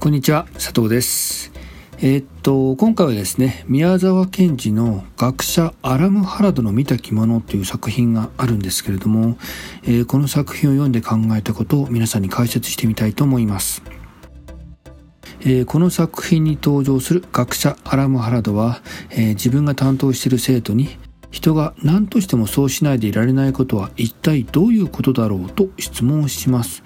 [0.00, 1.52] こんにちは佐藤です
[1.98, 9.38] えー、っと今回はですね宮沢賢治の「学者アラム・ハラドの見た着物」という作品があるんですけれども、
[9.84, 13.84] えー、この作品を読んで考えたことを皆さんに解説してみたいと思います。
[15.42, 20.96] えー、この作品に登場する学者アラム・ハラドは、えー、自分が担当している生徒に
[21.34, 26.84] 人が何としてもそうしないでいられないことは一体どういうことだろうと質問します。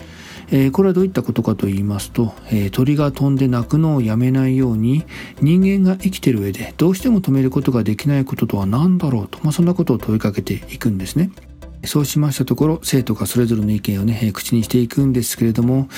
[0.50, 5.04] えー、これはどういったことかと言いますと、えー、鳥が飛んで鳴くのをやめないように
[5.42, 11.30] 人間が生きてる上でどうしても止めることができないこととは何だろうと、まあ、そんなことを問いかけていくんですね。
[11.84, 15.88] そうしましたところ、生徒がそれぞれの意見をね、え口にしていくんですけれども、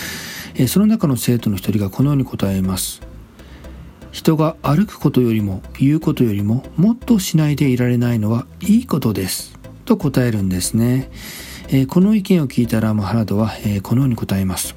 [0.57, 3.01] えその中の生徒の一人がこのように答えます。
[4.13, 9.59] 人が歩くことよりも言うことよりももっとしないでいられないのはいいことです。
[9.85, 11.11] と答えるんですね。
[11.69, 14.75] えー、この意見を聞いたラムハラドは、えー、このように答えます。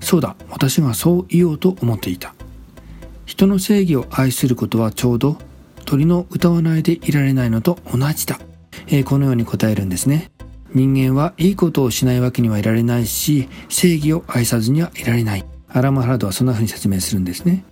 [0.00, 2.34] そうだ、私がそう言おうと思っていた。
[3.26, 5.36] 人の正義を愛することはちょうど
[5.84, 8.38] 鳥の歌わないでいられないのと同じだ。
[8.86, 10.30] えー、このように答えるんですね。
[10.74, 15.44] 人間はいいことをしないわけにはいられないし、正義を愛さずにはいられない。
[15.68, 17.64] アラムハラドはそんな風に説明するんですね。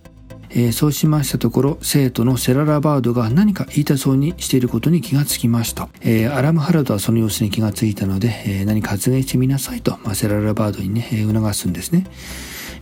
[0.50, 12.06] えー、そうしましたところ生徒のセララバードが何か言いたそうにしていることに気がつきました、えー、アラムハラドはその様子に気がついたので、えー、何か発言してみなさいと、まあ、セララバードにね、え促すんですね、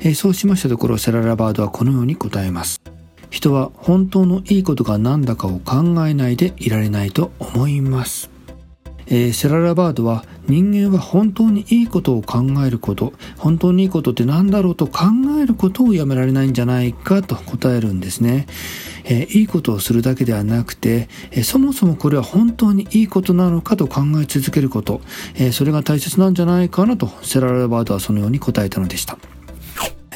[0.01, 2.81] えそうしましたところセララバードはこのように答えます。
[3.31, 8.34] 人は本当のいいことが何だかを考えないでいられないと思います。
[9.07, 13.13] えー、セララバードは人間は本当にいいことを考えること。
[13.39, 15.05] 本当にいいことって何だろうと考
[15.41, 18.47] えることをやめられないんじゃないかと答えるんですね、
[19.05, 25.01] えー、いいことをするだけではなくて、えー、そもそもこれは本当にいいことなのかと考え続けること、
[25.37, 29.19] えそれが大切なんじゃないかなとセララバードはそのように答えたのでした。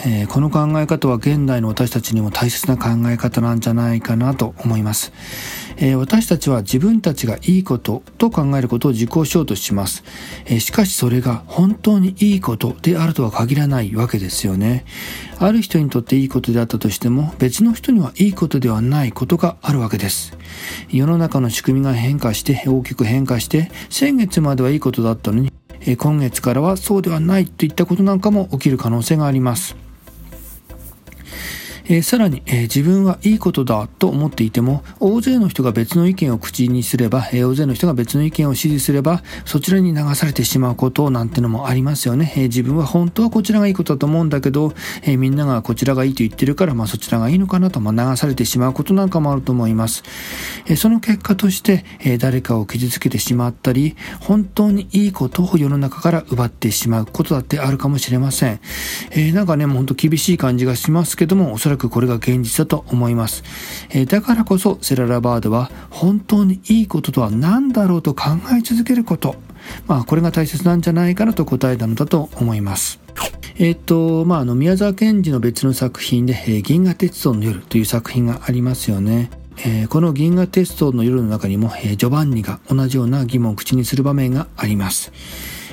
[0.07, 5.13] えー、この考え方は現代の私たちにも大切な考え方なんじゃないかなと思います。
[5.77, 10.05] えー、私たちは自分たちがいいことと考えることを実行しようとします。
[10.47, 14.85] えー、しかしそれが本当にいいことであるとは限らないわけですよね。
[15.39, 20.37] ある人にとっていいことであったとしても別の人にはいいことではないことがあるわけです。
[20.91, 25.53] 世の中の仕組みが変化して大きく変化して先月まではいいことだったのに
[25.97, 29.88] 今月からはそうではないといったことなんかも起きる可能性があります。
[31.89, 42.33] えー、さらに、えー、自分はいいことだと思っていても、大勢の人が別の意見を口にすれば、えー、大勢の人が別の意見を支持すれば、そちらに流されてしまうことなんてのもありますよね。
[42.37, 50.03] え自分は本当はこちらがいいことだと思うんだけど、えみんながこちらがいいと言ってるから、まあそちらがいいのかなと、まあ、流されてしまうことなんかもあると思います。
[50.67, 58.61] えその結果として、え誰かを傷つけてしまったり、本当にいいことを世の中から奪ってしまうことだってあるかもしれません。
[59.13, 63.43] えなんかね、もう本当厳しい感じがしますけども、おそらくくこれが現実だと思います。
[63.91, 69.37] えー、だからこそセララバードは本当にいいこととは何だろうと考え続けること。
[69.87, 73.01] まあこれが大切なんじゃないかなと答えたのだと思います。
[73.61, 79.31] えっ、と、まあ、あの、宮沢賢治の別の作品で、えー、銀河鉄道の夜という作品がありますよね。
[79.59, 85.11] えー、この銀河鉄道の夜の中にも、えー、ジョバンニが同じような疑問を口にする場面があります。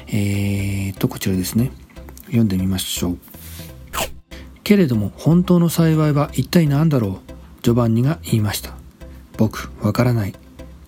[0.08, 1.72] えー、と、こちらですね。
[2.26, 3.18] 読んでみましょう。
[4.66, 7.34] けれども本当の幸いは一体何だろう？
[7.62, 8.74] ジョバンニが言いました。
[9.38, 10.34] 僕わからない。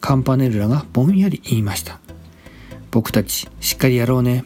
[0.02, 2.00] カンパネルラがぼんやり言いました。
[2.92, 4.44] 僕たちしっかりやろうね。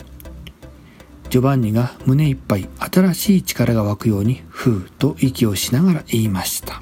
[1.30, 6.82] ジョバンニが胸いっぱい新しい力が湧くようにふーと息をしながら言いました、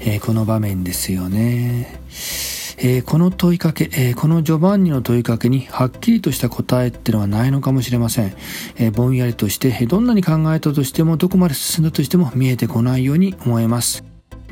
[0.00, 1.98] えー、この場面ですよね。
[2.82, 8.34] えー、この問いかけ、えー、このジョバンニの問いかけにはっきりとした答えってのはないのかもしれません。
[8.76, 14.09] えー、ぼんやりとして、どんなに考えたとしても、どこまで進んだとしても見えてこないように思えます。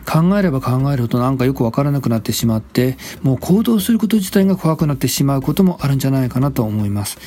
[0.09, 7.19] 考えれば考えるほどなんかよくわからなくなってしまって、もう行動すること自体が怖くなってしまうこともあるんじゃないかなと思います。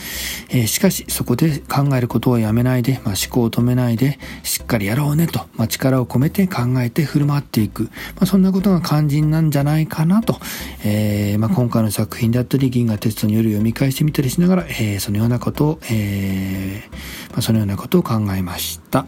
[0.49, 7.83] えー、しかし、そこで考えることをやめないで、まあ、思考を止めないで、しっかりやろうねと、まあ、力を込めて考えて振る舞っていく。
[7.83, 7.89] ま
[8.21, 10.39] あ、そんなことが肝心なんじゃないかなと、
[10.83, 19.05] えー、まあ、今回の作品であったり、銀河テストによる読み返してみたりしながら、えー、そのようなことを、えー、まあ、そのようなことを考えました。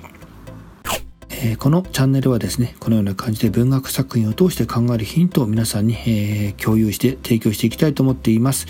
[1.45, 8.65] えー、このチャンネルはですね、このような感じで文学作品を通して考えるヒントを皆さんに、えー、共有して提供していきたいと思っています。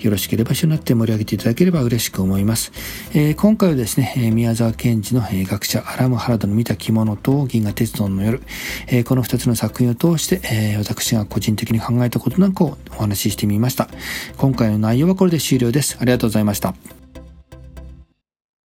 [0.00, 2.72] よろしければ一緒になって盛り上げていただければ嬉しく思います。
[3.14, 8.42] えー、今回はですね、え宮沢賢治の、え学者アラム・ハラドの見た着物と銀河鉄道の夜、
[8.88, 13.88] えこの2つの作品を通して、え私が個人的に考えたことなんかをお話ししてみました。
[14.36, 15.96] 今回の内容はこれで終了です。
[16.00, 16.99] ありがとうございました。